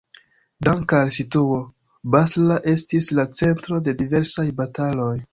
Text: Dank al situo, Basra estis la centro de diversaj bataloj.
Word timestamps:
Dank 0.67 0.93
al 0.99 1.09
situo, 1.17 1.59
Basra 2.15 2.57
estis 2.71 3.09
la 3.19 3.25
centro 3.41 3.79
de 3.89 3.93
diversaj 4.01 4.47
bataloj. 4.63 5.11